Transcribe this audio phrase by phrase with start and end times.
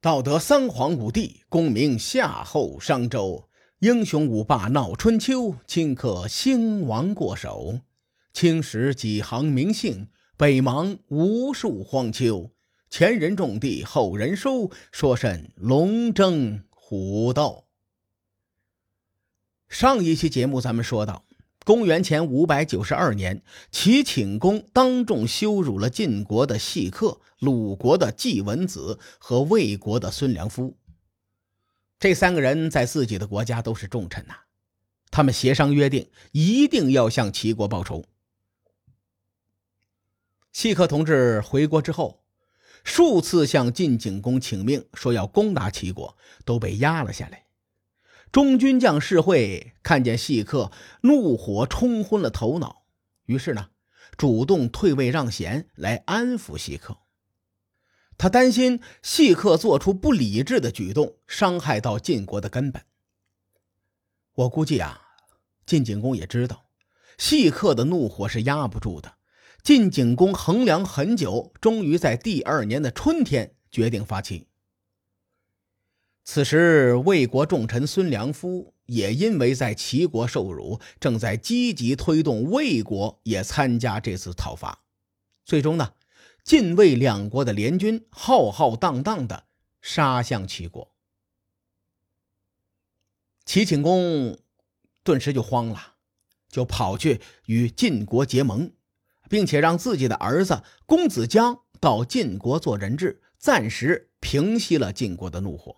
[0.00, 3.48] 道德三皇五帝，功名夏后商周，
[3.80, 7.80] 英雄五霸闹春秋，顷刻兴亡过手。
[8.32, 10.06] 青史几行名姓，
[10.36, 12.52] 北邙无数荒丘。
[12.88, 17.64] 前人种地，后人收，说甚龙争虎斗？
[19.68, 21.24] 上一期节目咱们说到。
[21.68, 30.78] 公元前五百九十二年，齐顷公当众羞辱了晋国的细客、鲁国的季文子和魏国的孙良夫。
[32.00, 34.34] 这三个人在自己的国家都是重臣呐，
[35.10, 38.06] 他们协商约定，一定要向齐国报仇。
[40.50, 42.22] 细客同志回国之后，
[42.82, 47.47] 数次向晋景公请命，说要攻打齐国，都被压了下来。
[48.30, 50.70] 中军将士会看见细客，
[51.02, 52.82] 怒火冲昏了头脑，
[53.24, 53.68] 于是呢，
[54.16, 56.98] 主动退位让贤来安抚细客。
[58.18, 62.82] 他担心细客做出不理智的举动，伤害到晋国的根本。
[64.34, 65.00] 我估计啊，
[65.64, 66.66] 晋景公也知道
[67.16, 69.14] 细客的怒火是压不住的。
[69.62, 74.47] 晋景公衡量很久，终于在第二年的春天决定发起。
[76.30, 84.82] 此时，魏国重臣孙良夫也因为在齐国受辱，正在积极推动魏国也参加这次讨伐。
[85.46, 85.94] 最终呢，
[86.44, 89.44] 晋魏两国的联军浩浩荡荡的
[89.80, 90.92] 杀向齐国。
[93.46, 94.38] 齐景公
[95.02, 95.94] 顿时就慌了，
[96.50, 98.70] 就跑去与晋国结盟，
[99.30, 105.74] 并且让自己的儿子公子姜到晋国做人质，暂时平息了晋国的怒火。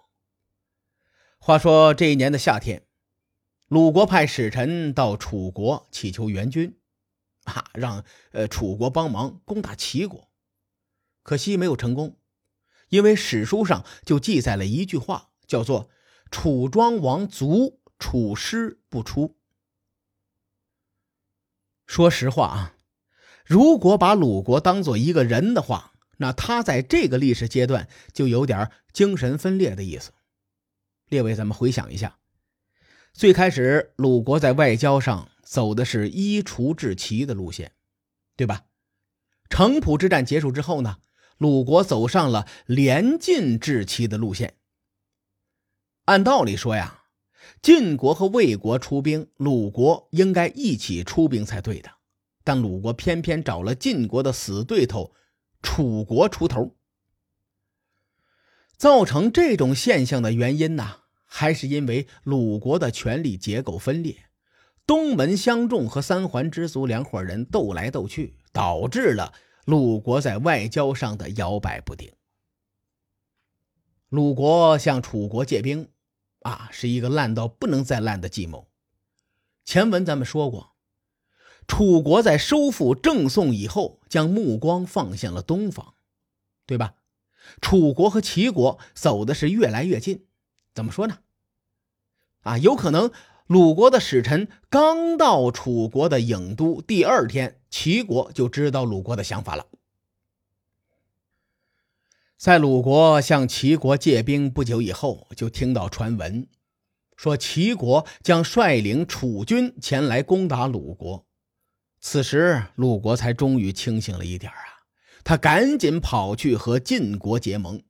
[1.42, 2.86] 话说这一年的夏天，
[3.66, 6.78] 鲁国派使臣到楚国祈求援军，
[7.44, 10.30] 啊，让呃楚国帮忙攻打齐国，
[11.22, 12.18] 可惜没有成功，
[12.90, 15.88] 因为史书上就记载了一句话，叫做
[16.30, 19.38] “楚庄王卒，楚师不出”。
[21.88, 22.76] 说实话啊，
[23.46, 30.12] 如果把鲁国当做一个人的话，那他在这个历史阶段就有点精神分裂的意思。
[31.10, 32.18] 列位，咱们回想一下，
[33.12, 37.72] 最开始鲁国在外交上走的是依楚制齐的路线，
[38.36, 38.66] 对吧？
[39.48, 40.98] 城濮之战结束之后呢，
[41.36, 44.54] 鲁国走上了连晋制齐的路线。
[46.04, 47.02] 按道理说呀，
[47.60, 51.90] 晋国和魏国出兵，鲁国应该一起出兵才对的，
[52.44, 55.12] 但鲁国偏偏找了晋国的死对头
[55.60, 56.76] 楚国出头。
[58.76, 60.99] 造成这种现象的原因呢，
[61.32, 64.16] 还是因为鲁国的权力结构分裂，
[64.84, 69.32] 东门相仲和三桓之族两伙人斗来斗去，导致了
[69.64, 72.12] 鲁国在外交上的摇摆不定。
[74.08, 75.88] 鲁国向楚国借兵，
[76.40, 78.68] 啊，是一个烂到不能再烂的计谋。
[79.64, 80.74] 前文咱们说过，
[81.68, 85.94] 楚国在收复郑宋以后，将目光放向了东方，
[86.66, 86.96] 对吧？
[87.60, 90.26] 楚国和齐国走的是越来越近，
[90.74, 91.18] 怎么说呢？
[92.42, 93.10] 啊，有可能
[93.46, 99.66] 鲁国的使臣刚到楚国的郢都，第二天齐国就知道鲁国的想法了。
[102.38, 106.48] 在鲁国向齐国借兵不久以后，就听到传闻，
[107.14, 111.26] 说齐国将率领楚军前来攻打鲁国。
[112.00, 114.80] 此时，鲁国才终于清醒了一点啊。
[115.22, 117.82] 他赶紧跑去和晋国结盟，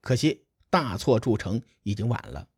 [0.00, 0.45] 可惜
[0.76, 2.48] 大错铸成，已经晚了。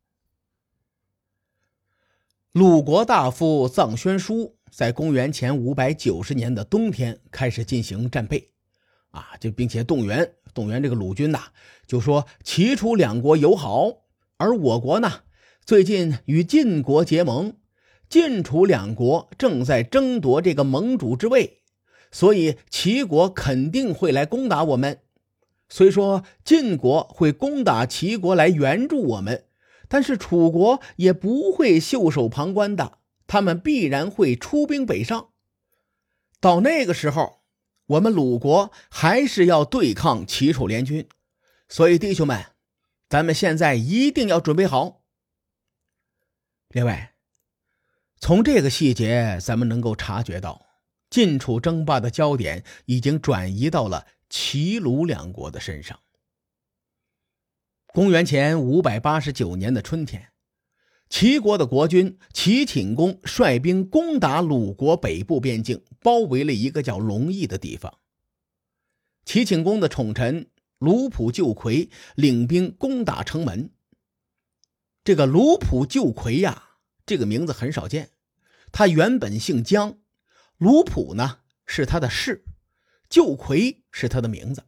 [2.51, 8.49] 鲁国大夫臧宣书在公元前五百九十年的冬天开始进行战备，
[9.11, 11.43] 啊，就并且动员动员这个鲁军呐，
[11.87, 13.89] 就说齐楚两国友好，
[14.35, 15.21] 而我国呢，
[15.63, 17.53] 最近与晋国结盟，
[18.09, 21.61] 晋楚两国正在争夺这个盟主之位。
[22.11, 24.99] 所以齐国肯定会来攻打我们。
[25.69, 29.45] 虽说晋国会攻打齐国来援助我们，
[29.87, 32.97] 但是楚国也不会袖手旁观的，
[33.27, 35.29] 他们必然会出兵北上。
[36.41, 37.41] 到那个时候，
[37.85, 41.07] 我们鲁国还是要对抗齐楚联军。
[41.67, 42.45] 所以弟兄们，
[43.07, 45.03] 咱们现在一定要准备好。
[46.69, 47.13] 另外，
[48.19, 50.65] 从这个细节，咱们能够察觉到。
[51.09, 55.99] 晋楚争霸的焦点已经转移到了齐鲁两国的身上。
[57.87, 60.31] 公元前五百八十九年的春天，
[61.09, 67.97] 齐国的国君齐顷公率兵攻打鲁国北部边境，包围了一个叫龙邑的地方。
[69.25, 73.71] 齐顷公的宠臣卢普旧魁领兵攻打城门。
[75.03, 78.11] 这个卢普旧魁呀，这个名字很少见。
[78.71, 79.97] 他原本姓姜，
[80.57, 82.45] 卢普呢是他的氏，
[83.09, 84.63] 救魁是他的名字。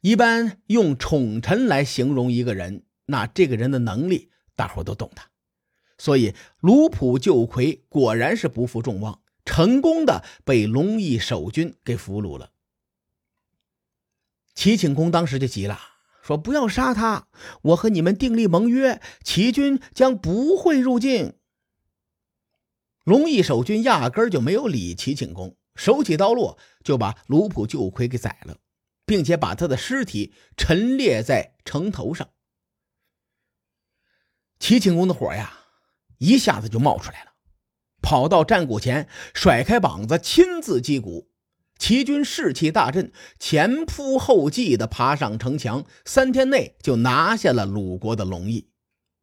[0.00, 5.22] 一般用宠臣来形容一个人，那这个人的能力大伙都懂的。
[5.98, 12.50] 所以卢普救魁果然是不负众望，成功的被龙翼守军给俘虏了。
[14.54, 15.78] 齐景公当时就急了，
[16.22, 17.28] 说：“不要杀他！
[17.62, 21.34] 我和你们订立盟约，齐军将不会入境。”
[23.04, 28.58] 龙翼守军压根儿就没有理齐景公，手起刀落就把卢普救魁给宰了，
[29.06, 32.28] 并且把他的尸体陈列在城头上。
[34.58, 35.58] 齐景公的火呀，
[36.18, 37.32] 一下子就冒出来了，
[38.00, 41.30] 跑到战鼓前，甩开膀子，亲自击鼓。
[41.78, 48.70] 齐军士气大振，前仆后继的爬上城墙，三天内就拿下了鲁国的龙邑。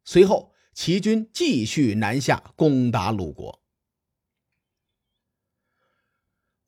[0.04, 3.62] 随后，齐军继续南下攻打鲁国。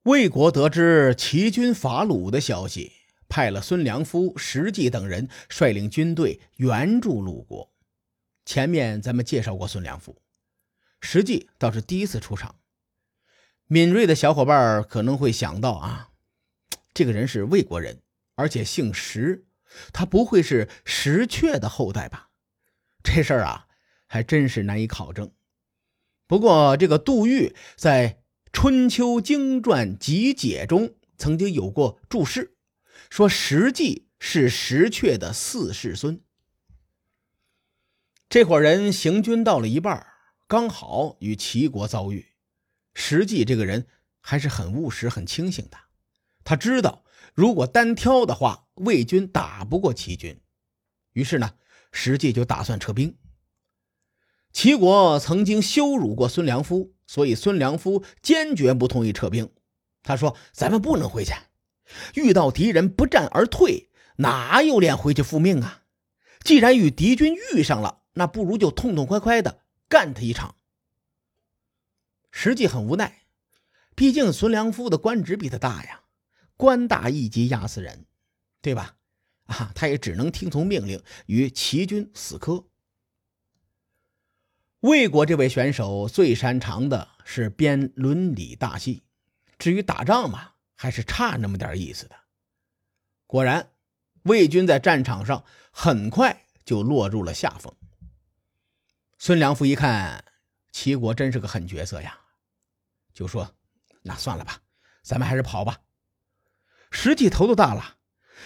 [0.05, 2.91] 魏国得知齐军伐鲁的消息，
[3.29, 7.71] 派了孙良夫、石纪等人率领军队援助鲁国。
[8.45, 10.21] 前面咱们介绍过孙良夫，
[11.01, 12.57] 实际倒是第一次出场。
[13.69, 16.11] 敏锐的小伙伴可能会想到啊，
[16.93, 18.03] 这个人是魏国人，
[18.35, 19.45] 而且姓石，
[19.93, 22.31] 他不会是石阙的后代吧？
[23.05, 23.69] 这事儿啊，
[24.09, 25.31] 还真是难以考证。
[26.27, 28.09] 不过，这个杜预在
[28.53, 32.55] 《春秋经传集解》中曾经有过注释，
[33.09, 36.21] 说石季是石阙的四世孙。
[38.29, 40.07] 这伙人行军到了一半，
[40.47, 42.27] 刚好与齐国遭遇。
[42.95, 43.87] 石季这个人
[44.21, 45.79] 还是很务实、很清醒的。
[46.45, 50.39] 他知道，如果单挑的话，魏军打不过齐军。
[51.15, 51.55] 于是呢，
[51.91, 53.17] 石季就打算撤兵。
[54.53, 59.51] 齐国曾经羞辱过孙良夫，所以孙良夫坚决不同意撤兵。
[60.03, 61.35] 他说：“咱们不能回去，
[62.15, 65.83] 遇到敌人不战而退，哪有脸回去复命啊？
[66.43, 69.61] 既然与敌军遇上了，那不如就痛痛快快的
[69.91, 70.57] 干他一场。”
[72.33, 73.25] 实际很无奈，
[73.95, 76.05] 毕竟孙良夫的官职比他大呀，
[76.57, 78.07] 官大一级压死人，
[78.63, 78.97] 对吧？
[79.45, 82.65] 啊，他也只能听从命令，与齐军死磕。
[84.83, 89.05] 魏国这位选手最擅长的是编伦理大戏，
[89.57, 92.17] 至于打仗嘛，还是差那么点意思的。
[93.29, 93.71] 果然，
[94.25, 97.73] 魏军在战场上很快就落入了下风。
[99.19, 100.25] 孙良夫一看，
[100.73, 102.19] 齐国真是个狠角色呀。
[103.15, 103.55] 就说
[104.03, 104.59] ：“那算了吧，
[105.05, 105.79] 咱们还是跑吧。”
[106.91, 107.99] 实际头都大了，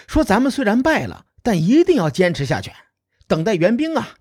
[0.07, 2.71] 说：“咱们虽然败了，但一定要坚持下去，
[3.25, 4.19] 等待援兵啊！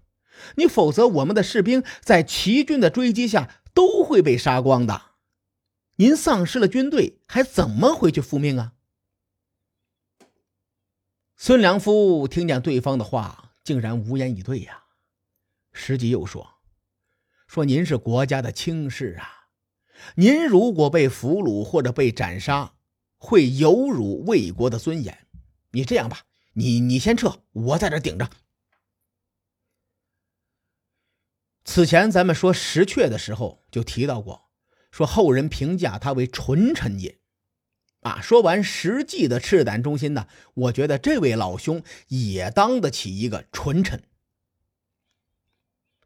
[0.56, 5.02] 你否则，我们的士兵在齐军的追击下都会被杀光的。
[5.96, 8.72] 您丧失了军队，还怎么回去复命啊？”
[11.36, 14.84] 孙良夫听见对方的话，竟然无言以对呀。
[15.72, 16.54] 石吉又说
[17.46, 19.32] ：“说您是国家的轻视啊。”
[20.16, 22.74] 您如果被俘虏或者被斩杀，
[23.16, 25.26] 会有辱魏国的尊严。
[25.70, 26.20] 你这样吧，
[26.52, 28.28] 你你先撤，我在这顶着。
[31.66, 34.48] 此前咱们说石阙的时候就提到过，
[34.90, 37.18] 说后人评价他为纯臣也。
[38.02, 44.04] 啊，说完实际的赤胆忠心呢，我觉得这位老兄也当得起一个纯臣。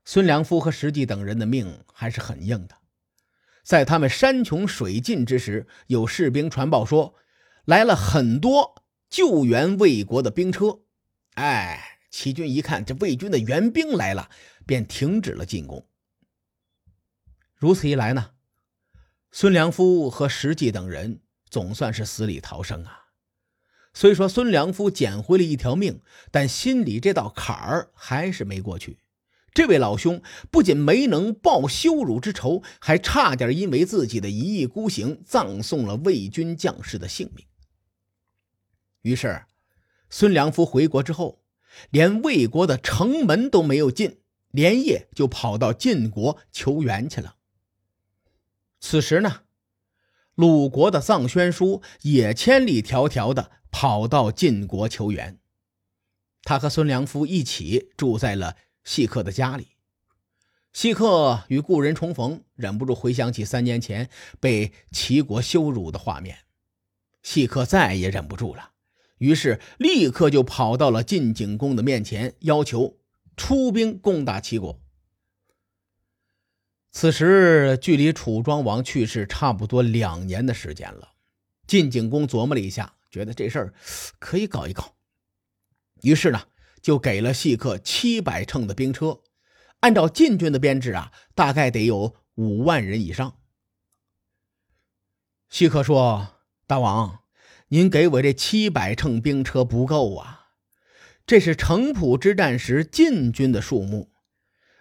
[0.06, 2.74] 孙良夫和石纪等人的命还是很硬的。
[3.62, 7.14] 在他们山穷水尽之时，有士兵传报说，
[7.66, 10.80] 来了很多救援魏国的兵车。
[11.34, 14.30] 哎，齐军一看这魏军的援兵来了，
[14.66, 15.86] 便停止了进攻。
[17.54, 18.32] 如此一来呢，
[19.30, 23.06] 孙良夫和石纪等人总算是死里逃生啊。
[23.92, 26.00] 虽说孙良夫捡回了一条命，
[26.30, 28.98] 但心里这道坎儿还是没过去。
[29.52, 37.44] 这位老兄不仅没能报羞辱之仇，还差点因为自己的一意孤行，葬送了魏军将士的性命。
[39.02, 39.44] 于是，
[40.08, 41.39] 孙良夫回国之后，
[41.90, 47.36] 连魏国的城门都没有进，连夜就跑到晋国求援去了。
[48.80, 49.42] 此时呢，
[50.34, 55.38] 鲁国的臧宣书也千里迢迢的跑到晋国求援，
[56.42, 58.56] 他和孙良夫一起住在了。
[58.82, 59.76] 细客的家里，
[60.72, 64.08] 细客与故人重逢，忍不住回想起三年前
[64.40, 66.38] 被齐国羞辱的画面。
[67.22, 68.69] 细客再也忍不住了，
[69.20, 72.98] 于是立刻就跑到了晋景公的面前，要求
[73.36, 74.80] 出兵攻打齐国。
[76.90, 81.12] 此时距离楚庄王去世差不多两年的时间了。
[81.66, 83.74] 晋景公琢磨了一下，觉得这事儿
[84.18, 84.96] 可以搞一搞，
[86.00, 86.48] 于是呢，
[86.80, 89.20] 就给了细客七百乘的兵车。
[89.80, 93.36] 按照晋军的编制啊，大概得有五万人以上。
[95.50, 96.36] 细客说
[96.66, 97.20] ：“大王，
[97.72, 100.48] 您给我这七百乘兵车不够啊，
[101.24, 104.10] 这是城濮之战时晋军的数目。”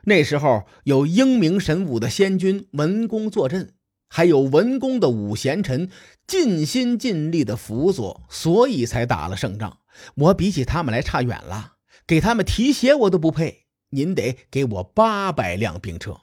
[0.06, 3.76] 那时候有英明神武的先君文公坐镇，
[4.08, 5.92] 还有文公的五贤臣
[6.26, 9.80] 尽心尽力的辅佐，所以才打了胜仗。
[10.16, 11.76] 我比起他们来差远了，
[12.08, 13.66] 给他们提鞋我都不配。
[13.90, 16.22] 您得给我八百辆兵车。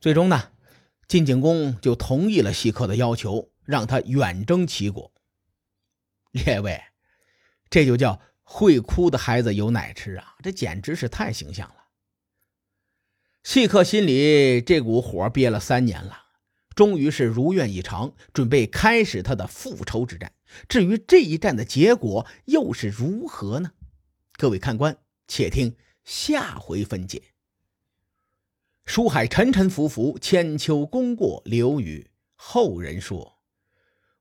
[0.00, 0.50] 最终呢，
[1.06, 5.12] 晋景公就同意了西客的要求，让他远征齐国。
[6.30, 6.82] 列位，
[7.68, 10.36] 这就叫会哭的孩子有奶吃啊！
[10.42, 11.74] 这简直是太形象了。
[13.42, 16.18] 细客心里这股火憋了三年了，
[16.74, 20.32] 终于是如愿以偿，准备开始他的复仇之战。
[20.66, 23.72] 至于这一战的结果又是如何呢？
[24.38, 24.96] 各位看官，
[25.26, 27.22] 且听下回分解。
[28.86, 33.37] 书海沉沉浮浮，千秋功过留与后人说。